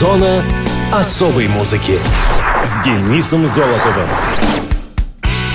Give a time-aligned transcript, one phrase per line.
[0.00, 0.42] Зона
[0.90, 1.98] особой музыки
[2.64, 4.08] с Денисом Золотовым.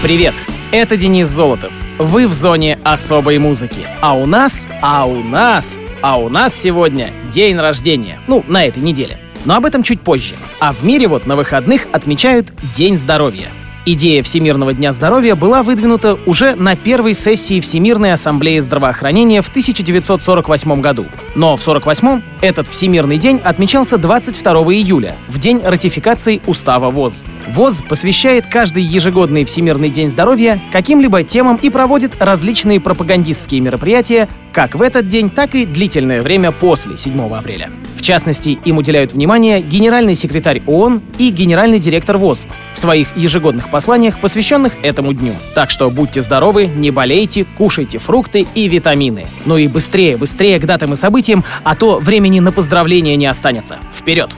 [0.03, 0.35] Привет,
[0.71, 1.73] это Денис Золотов.
[1.97, 3.87] Вы в зоне особой музыки.
[4.01, 8.19] А у нас, а у нас, а у нас сегодня день рождения.
[8.27, 9.17] Ну, на этой неделе.
[9.45, 10.35] Но об этом чуть позже.
[10.59, 13.47] А в мире вот на выходных отмечают День здоровья.
[13.87, 20.81] Идея Всемирного дня здоровья была выдвинута уже на первой сессии Всемирной ассамблеи здравоохранения в 1948
[20.81, 21.05] году.
[21.35, 27.23] Но в 1948 этот Всемирный день отмечался 22 июля, в день ратификации Устава ВОЗ.
[27.49, 34.73] ВОЗ посвящает каждый ежегодный Всемирный день здоровья каким-либо темам и проводит различные пропагандистские мероприятия как
[34.73, 37.69] в этот день, так и длительное время после 7 апреля.
[37.97, 43.69] В частности, им уделяют внимание генеральный секретарь ООН и генеральный директор ВОЗ в своих ежегодных
[43.69, 45.33] посланиях, посвященных этому дню.
[45.55, 49.27] Так что будьте здоровы, не болейте, кушайте фрукты и витамины.
[49.43, 53.79] Ну и быстрее, быстрее к датам и событиям, а то времени на поздравления не останется.
[53.93, 54.29] Вперед!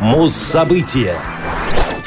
[0.00, 1.14] Муз-события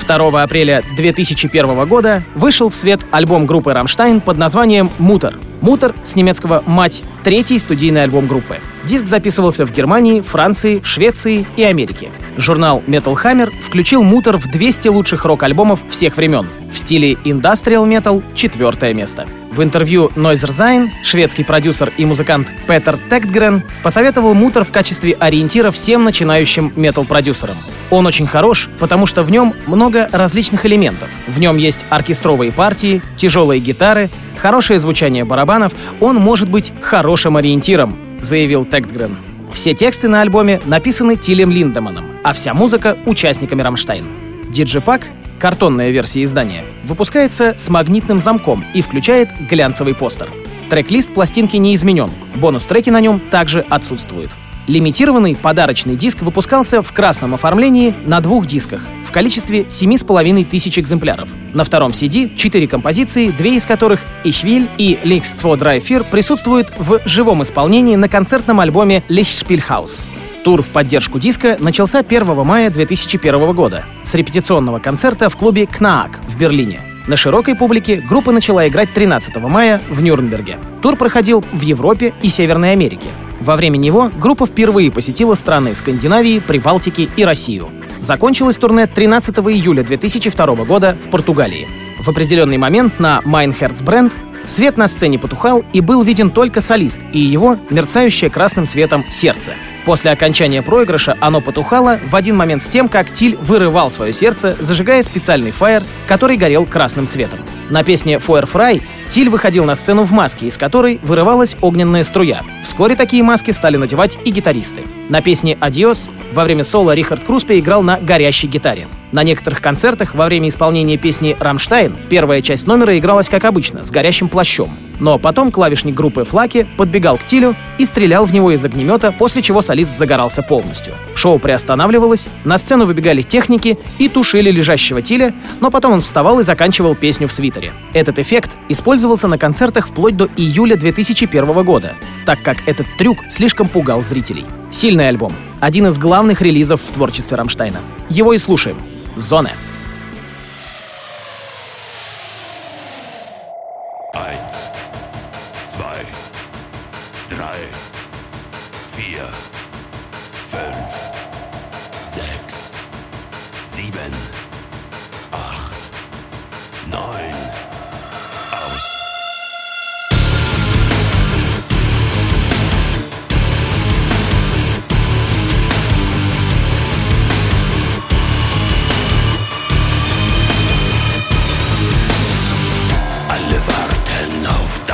[0.07, 5.37] 2 апреля 2001 года вышел в свет альбом группы «Rammstein» под названием «Mutter».
[5.61, 8.59] «Mutter» с немецкого «мать»— третий студийный альбом группы.
[8.83, 12.11] Диск записывался в Германии, Франции, Швеции и Америке.
[12.37, 16.47] Журнал Metal Hammer включил «Mutter» в 200 лучших рок-альбомов всех времен.
[16.71, 19.25] В стиле Industrial Metal— четвертое место.
[19.55, 25.71] В интервью Noizr Zine шведский продюсер и музыкант Петер Тэгтгрен посоветовал Mutter в качестве ориентира
[25.71, 27.55] всем начинающим метал-продюсерам.
[27.89, 31.07] Он очень хорош, потому что в нем много различных элементов.
[31.27, 35.71] В нем есть оркестровые партии, тяжелые гитары, хорошее звучание барабанов.
[36.01, 39.15] Он может быть хорошим ориентиром, заявил Тектгрен.
[39.53, 44.03] Все тексты на альбоме написаны Тилем Линдеманом, а вся музыка— участниками Рамштайн.
[44.49, 45.07] Диджипак
[45.39, 50.29] картонная версия издания, выпускается с магнитным замком и включает глянцевый постер.
[50.69, 54.31] Трек-лист пластинки не изменен, бонус-треки на нем также отсутствуют.
[54.67, 61.29] Лимитированный подарочный диск выпускался в красном оформлении на двух дисках в количестве 7,5 тысяч экземпляров.
[61.53, 67.43] На втором CD четыре композиции, две из которых «Ищвиль» и «Лихство Драйфир» присутствуют в живом
[67.43, 70.05] исполнении на концертном альбоме «Лихшпильхаус».
[70.45, 76.19] Тур в поддержку диска начался 1 мая 2001 года с репетиционного концерта в клубе «Кнаак»
[76.27, 76.81] в Берлине.
[77.07, 80.59] На широкой публике группа начала играть 13 мая в Нюрнберге.
[80.83, 83.07] Тур проходил в Европе и Северной Америке.
[83.41, 87.69] Во время него группа впервые посетила страны Скандинавии, Прибалтики и Россию.
[87.99, 91.67] Закончилось турне 13 июля 2002 года в Португалии.
[92.03, 94.13] В определенный момент на Mein Бренд
[94.45, 99.53] свет на сцене потухал и был виден только солист и его мерцающее красным светом сердце—
[99.85, 104.57] После окончания проигрыша оно потухало в один момент с тем, как Тиль вырывал свое сердце,
[104.59, 107.39] зажигая специальный фаер, который горел красным цветом.
[107.69, 112.41] На песне «Фуэр Фрай» Тиль выходил на сцену в маске, из которой вырывалась огненная струя.
[112.63, 114.81] Вскоре такие маски стали надевать и гитаристы.
[115.09, 118.87] На песне «Адиос» во время соло Рихард Круспе играл на горящей гитаре.
[119.15, 123.89] На некоторых концертах во время исполнения песни «Рамштайн» первая часть номера игралась как обычно, с
[123.89, 124.77] горящим плащом.
[124.99, 129.41] Но потом клавишник группы Флаки подбегал к Тилю и стрелял в него из огнемета, после
[129.41, 130.93] чего солист загорался полностью.
[131.15, 136.43] Шоу приостанавливалось, на сцену выбегали техники и тушили лежащего Тиля, но потом он вставал и
[136.43, 137.71] заканчивал песню в свитере.
[137.93, 143.69] Этот эффект использовался на концертах вплоть до июля 2001 года, так как этот трюк слишком
[143.69, 144.43] пугал зрителей.
[144.71, 145.31] Сильный альбом.
[145.61, 147.79] Один из главных релизов в творчестве Рамштайна.
[148.09, 148.75] Его и слушаем.
[149.15, 149.55] Зоне.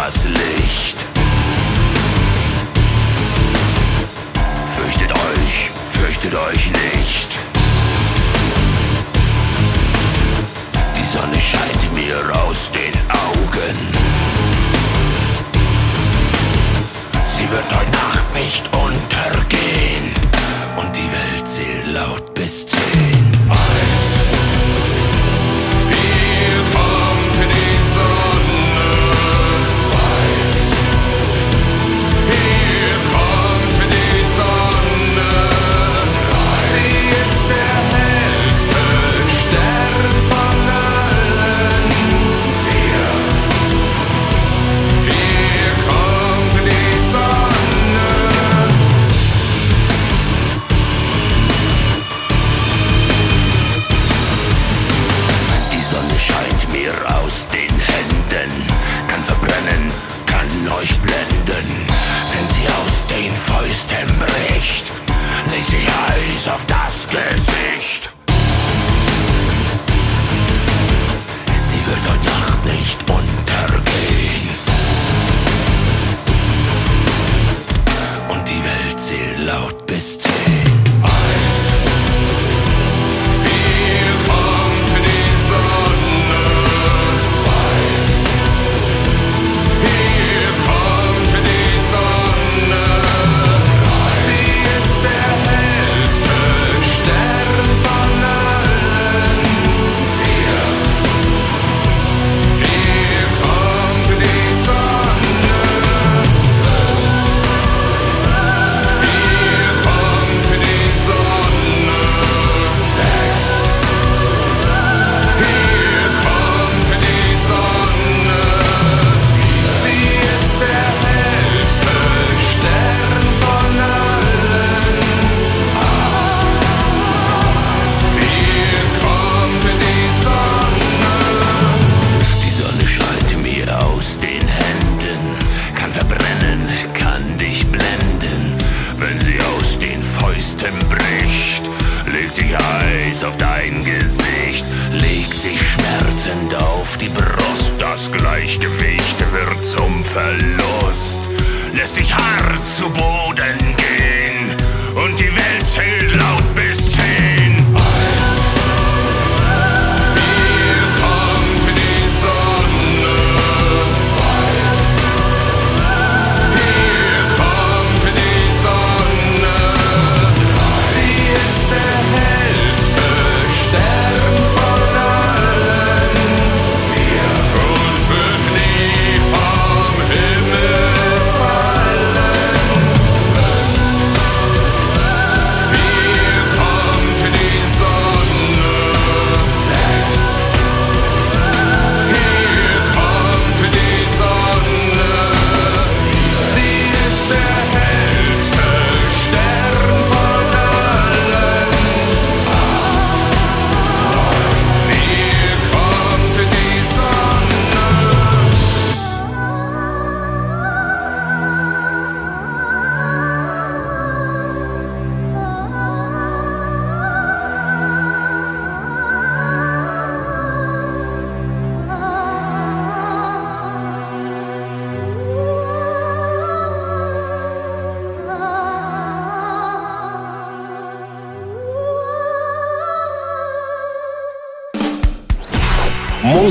[0.06, 1.06] das Licht.
[4.76, 7.01] Fürchtet euch, fürchtet euch nicht.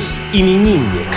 [0.00, 1.08] Мус-именинник.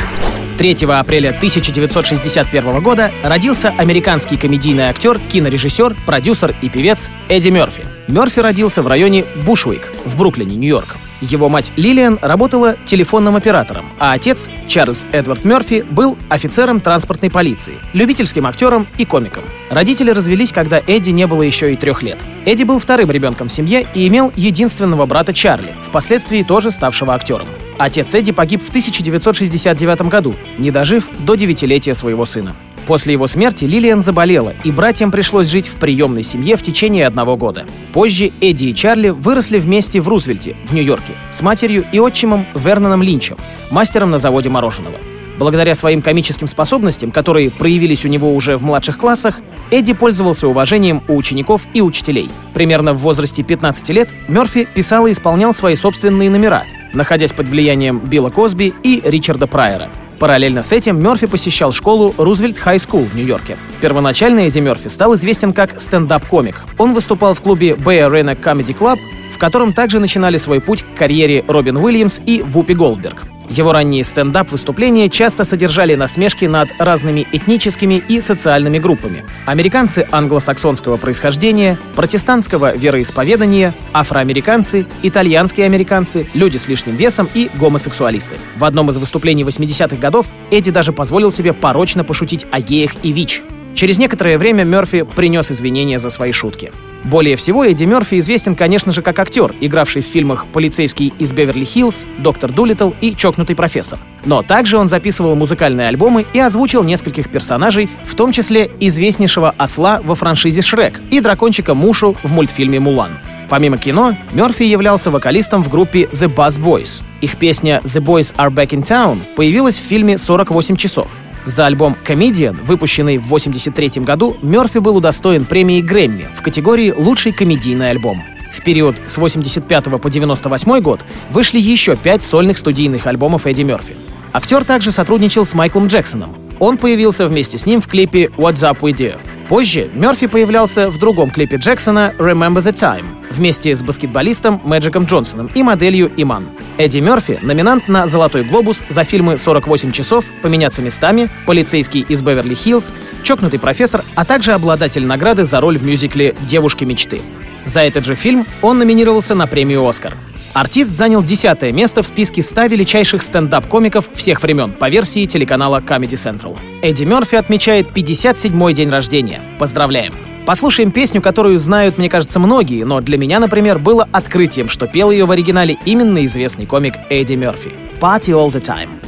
[0.58, 7.86] 3 апреля 1961 года родился американский комедийный актер, кинорежиссер, продюсер и певец Эдди Мерфи.
[8.10, 10.98] Мерфи родился в районе Бушуик в Бруклине, Нью-Йорк.
[11.24, 17.76] Его мать Лилиан работала телефонным оператором, а отец, Чарльз Эдвард Мерфи, был офицером транспортной полиции,
[17.94, 19.44] любительским актером и комиком.
[19.70, 22.18] Родители развелись, когда Эдди не было еще и трех лет.
[22.44, 27.48] Эдди был вторым ребенком в семье и имел единственного брата Чарли, впоследствии тоже ставшего актером.
[27.78, 32.54] Отец Эдди погиб в 1969 году, не дожив до девятилетия своего сына.
[32.88, 37.38] После его смерти Лилиан заболела, и братьям пришлось жить в приемной семье в течение одного
[37.38, 37.66] года.
[37.94, 43.02] Позже Эдди и Чарли выросли вместе в Рузвельте, в Нью-Йорке, с матерью и отчимом Верноном
[43.02, 43.38] Линчем,
[43.72, 44.98] мастером на заводе мороженого.
[45.40, 49.40] Благодаря своим комическим способностям, которые проявились у него уже в младших классах,
[49.72, 52.30] Эдди пользовался уважением у учеников и учителей.
[52.54, 58.00] Примерно в возрасте 15 лет Мерфи писал и исполнял свои собственные номера, находясь под влиянием
[58.00, 59.90] Билла Косби и Ричарда Прайера.
[60.24, 63.58] Параллельно с этим Мерфи посещал школу Roosevelt High School в Нью-Йорке.
[63.82, 66.64] Первоначально Эдди Мерфи стал известен как стендап-комик.
[66.78, 69.00] Он выступал в клубе Bay Area Comedy Club,
[69.36, 73.33] в котором также начинали свой путь к карьере Робин Уильямс и Вупи Голдберг.
[73.50, 79.26] Его ранние стендап-выступления часто содержали насмешки над разными этническими и социальными группами.
[79.46, 88.36] Американцы англосаксонского происхождения, протестантского вероисповедания, афроамериканцы, итальянские американцы, люди с лишним весом и гомосексуалисты.
[88.58, 93.12] В одном из выступлений 80-х годов Эдди даже позволил себе порочно пошутить о геях и
[93.12, 93.44] ВИЧ.
[93.76, 96.72] Через некоторое время Мерфи принес извинения за свои шутки.
[97.04, 102.06] Более всего Эдди Мерфи известен, конечно же, как актер, игравший в фильмах «Полицейский из Беверли-Хиллз»,
[102.20, 104.00] «Доктор Дулиттл» и «Чокнутый профессор».
[104.26, 110.00] Но также он записывал музыкальные альбомы и озвучил нескольких персонажей, в том числе известнейшего осла
[110.04, 113.20] во франшизе «Шрек» и дракончика Мушу в мультфильме «Мулан».
[113.50, 117.02] Помимо кино, Мерфи являлся вокалистом в группе The Buzz Boys.
[117.22, 121.08] Их песня «The Boys Are Back in Town» появилась в фильме «48 часов».
[121.46, 127.34] За альбом «Comedian», выпущенный в 1983 году, Мерфи был удостоен премии Грэмми в категории «Лучший
[127.34, 128.24] комедийный альбом».
[128.54, 133.96] В период с 85 по 98 год вышли еще пять сольных студийных альбомов Эдди Мерфи.
[134.32, 136.36] Актер также сотрудничал с Майклом Джексоном.
[136.60, 139.20] Он появился вместе с ним в клипе «What's Up With You».
[139.50, 145.50] Позже Мерфи появлялся в другом клипе Джексона «Remember the Time» вместе с баскетболистом Мэджиком Джонсоном
[145.54, 146.48] и моделью Иман.
[146.78, 152.94] Эдди Мерфи— номинант на «Золотой глобус» за фильмы «48 часов», «Поменяться местами», «Полицейский из Беверли-Хиллз»,
[153.24, 157.22] «Чокнутый профессор», а также обладатель награды за роль в мюзикле «Девушки мечты».
[157.66, 160.16] За этот же фильм он номинировался на премию «Оскар».
[160.54, 166.12] Артист занял десятое место в списке 100 величайших стендап-комиков всех времен по версии телеканала Comedy
[166.12, 166.58] Central.
[166.84, 169.42] Эдди Мерфи отмечает 57-й день рождения.
[169.58, 170.14] Поздравляем!
[170.46, 175.10] Послушаем песню, которую знают, мне кажется, многие, но для меня, например, было открытием, что пел
[175.10, 177.72] ее в оригинале именно известный комик Эдди Мерфи.
[178.00, 179.03] «Party All The Time».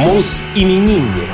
[0.00, 1.28] Мус-именинник.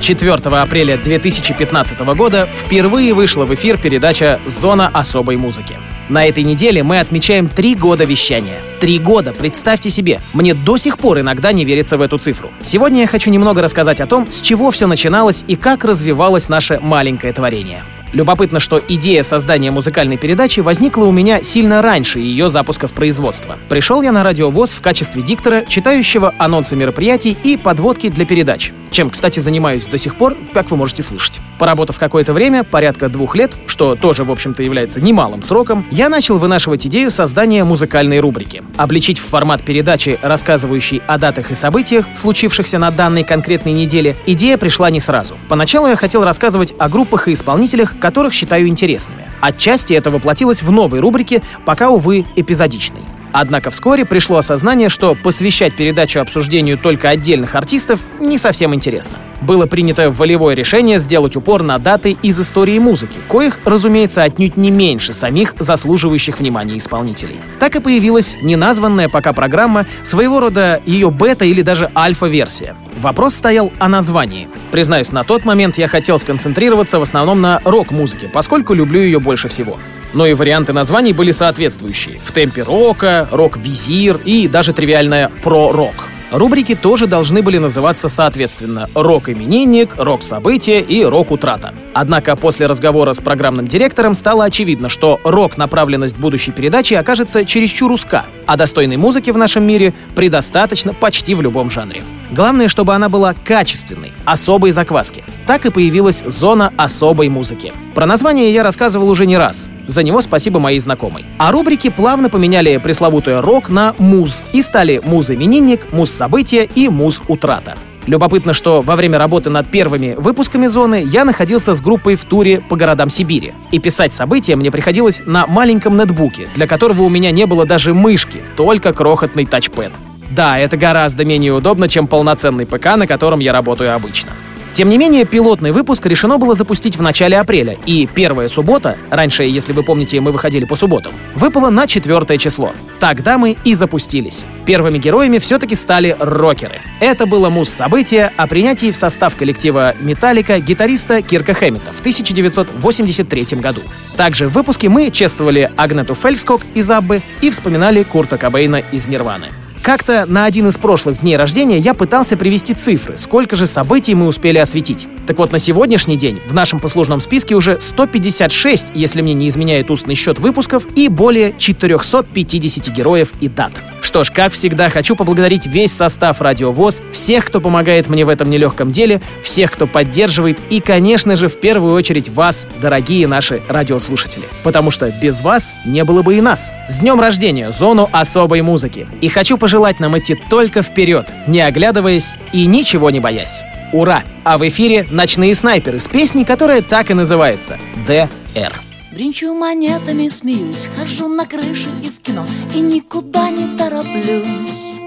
[0.00, 5.76] 4 апреля 2015 года впервые вышла в эфир передача «Зона особой музыки».
[6.08, 8.56] На этой неделе мы отмечаем три года вещания.
[8.80, 10.20] Три года, представьте себе.
[10.32, 12.50] Мне до сих пор иногда не верится в эту цифру.
[12.60, 16.80] Сегодня я хочу немного рассказать о том, с чего все начиналось и как развивалось наше
[16.82, 17.84] маленькое творение.
[18.12, 23.58] Любопытно, что идея создания музыкальной передачи возникла у меня сильно раньше ее запуска в производство.
[23.70, 28.72] Пришел я на радиовоз в качестве диктора, читающего анонсы мероприятий и подводки для передач.
[28.90, 31.40] Чем, кстати, занимаюсь до сих пор, как вы можете слышать.
[31.58, 36.38] Поработав какое-то время, порядка двух лет, что тоже, в общем-то, является немалым сроком, я начал
[36.38, 38.62] вынашивать идею создания музыкальной рубрики.
[38.76, 44.58] Обличить в формат передачи, рассказывающей о датах и событиях, случившихся на данной конкретной неделе, идея
[44.58, 45.38] пришла не сразу.
[45.48, 49.22] Поначалу я хотел рассказывать о группах и исполнителях, которых считаю интересными.
[49.40, 53.02] Отчасти это воплотилось в новой рубрике, пока, увы, эпизодичной.
[53.32, 59.16] Однако вскоре пришло осознание, что посвящать передачу обсуждению только отдельных артистов не совсем интересно.
[59.40, 64.70] Было принято волевое решение сделать упор на даты из истории музыки, коих, разумеется, отнюдь не
[64.70, 67.36] меньше самих заслуживающих внимания исполнителей.
[67.58, 72.76] Так и появилась неназванная пока программа, своего рода ее бета или даже альфа-версия.
[73.02, 74.48] Вопрос стоял о названии.
[74.70, 79.48] Признаюсь, на тот момент я хотел сконцентрироваться в основном на рок-музыке, поскольку люблю ее больше
[79.48, 79.78] всего
[80.14, 82.20] но и варианты названий были соответствующие.
[82.22, 86.11] В темпе рока, рок-визир и даже тривиальная про-рок.
[86.32, 91.74] Рубрики тоже должны были называться соответственно «Рок-именинник», «Рок-событие» и «Рок-утрата».
[91.92, 98.24] Однако после разговора с программным директором стало очевидно, что рок-направленность будущей передачи окажется чересчур узка,
[98.46, 102.02] а достойной музыки в нашем мире предостаточно почти в любом жанре.
[102.30, 105.24] Главное, чтобы она была качественной, особой закваски.
[105.46, 107.74] Так и появилась зона особой музыки.
[107.94, 109.68] Про название я рассказывал уже не раз.
[109.86, 111.24] За него спасибо моей знакомой.
[111.38, 117.74] А рубрики плавно поменяли пресловутый рок на муз и стали муз-именинник, муз-событие и муз-утрата.
[118.06, 122.60] Любопытно, что во время работы над первыми выпусками «Зоны» я находился с группой в туре
[122.60, 123.52] по городам Сибири.
[123.70, 127.94] И писать события мне приходилось на маленьком нетбуке, для которого у меня не было даже
[127.94, 129.92] мышки, только крохотный тачпэд.
[130.30, 134.32] Да, это гораздо менее удобно, чем полноценный ПК, на котором я работаю обычно.
[134.72, 139.44] Тем не менее, пилотный выпуск решено было запустить в начале апреля, и первая суббота, раньше,
[139.44, 142.72] если вы помните, мы выходили по субботам, выпала на четвертое число.
[142.98, 144.44] Тогда мы и запустились.
[144.64, 146.80] Первыми героями все-таки стали рокеры.
[147.00, 153.82] Это было муз-событие о принятии в состав коллектива «Металлика» гитариста Кирка Хэммета в 1983 году.
[154.16, 159.48] Также в выпуске мы чествовали Агнету Фельскок из Аббы и вспоминали Курта Кобейна из Нирваны.
[159.82, 164.28] Как-то на один из прошлых дней рождения я пытался привести цифры, сколько же событий мы
[164.28, 165.08] успели осветить.
[165.26, 169.90] Так вот, на сегодняшний день в нашем послужном списке уже 156, если мне не изменяет
[169.90, 173.72] устный счет выпусков, и более 450 героев и дат.
[174.02, 178.28] Что ж, как всегда, хочу поблагодарить весь состав Радио ВОЗ, всех, кто помогает мне в
[178.28, 183.62] этом нелегком деле, всех, кто поддерживает, и, конечно же, в первую очередь вас, дорогие наши
[183.68, 184.44] радиослушатели.
[184.64, 186.72] Потому что без вас не было бы и нас.
[186.88, 189.06] С днем рождения, зону особой музыки.
[189.20, 193.62] И хочу пожелать нам идти только вперед, не оглядываясь и ничего не боясь.
[193.92, 194.24] Ура!
[194.42, 198.91] А в эфире «Ночные снайперы» с песней, которая так и называется «ДР».
[199.12, 205.00] Бринчу монетами, смеюсь, хожу на крыше и в кино, и никуда не тороплюсь.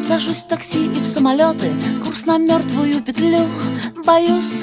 [0.00, 1.72] Сажусь в такси и в самолеты,
[2.04, 3.48] курс на мертвую петлю,
[4.06, 4.62] боюсь.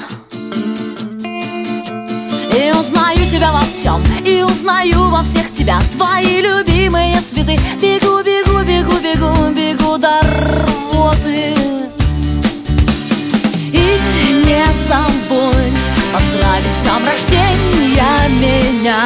[2.58, 8.64] И узнаю тебя во всем, и узнаю во всех тебя Твои любимые цветы Бегу, бегу,
[8.64, 11.54] бегу, бегу, бегу до рвоты
[13.72, 15.81] И не забудь
[16.12, 19.04] поздравить днем рождения меня.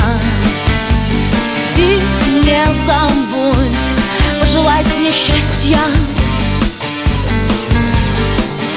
[1.77, 2.01] И
[2.45, 5.79] не забудь пожелать мне счастья.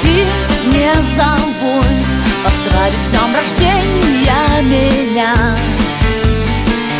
[0.03, 0.25] И
[0.67, 2.11] не забудь
[2.43, 5.33] поздравить днем рождения меня.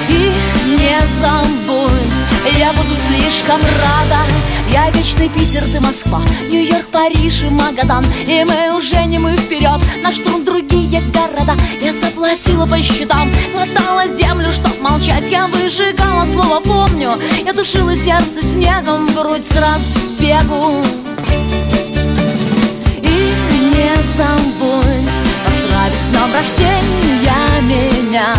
[0.10, 0.34] И
[0.80, 2.20] не забудь,
[2.58, 4.24] я буду слишком рада
[4.72, 8.06] Я вечный Питер, ты Москва, Нью-Йорк, Париж и Магадан.
[8.28, 11.56] И мы уже не мы вперед, на штурм другие города.
[11.82, 15.30] Я заплатила по счетам, глотала землю, чтоб молчать.
[15.30, 17.12] Я выжигала слово «помню»,
[17.46, 20.82] я душила сердце снегом в грудь с разбегу.
[23.02, 23.34] И
[23.74, 28.36] не забудь поздравить с днем рождения меня.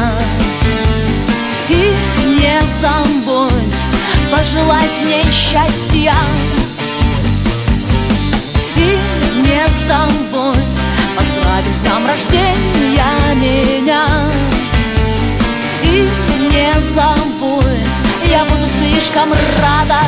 [1.69, 1.95] И
[2.39, 3.80] не забудь
[4.31, 6.15] пожелать мне счастья.
[8.77, 8.99] И
[9.43, 10.81] не забудь
[11.17, 14.07] поздравить с днем рождения меня.
[15.83, 16.09] И
[16.53, 17.65] не забудь,
[18.25, 20.01] я буду слишком рада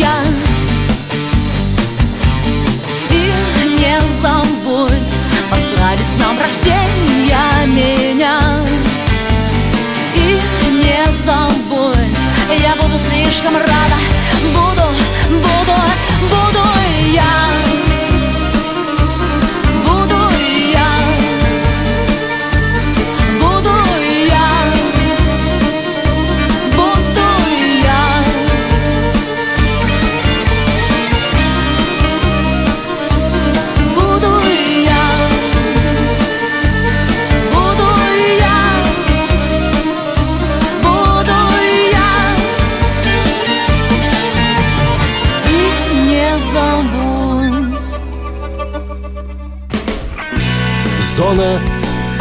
[0.00, 0.22] я.
[3.10, 3.32] И
[3.78, 5.18] не забудь
[5.50, 8.38] поздравить с днем рождения меня.
[10.14, 10.40] И
[10.72, 12.22] не забудь,
[12.62, 13.98] я буду слишком рада.
[14.54, 14.86] Буду,
[15.30, 15.76] буду,
[16.30, 16.59] буду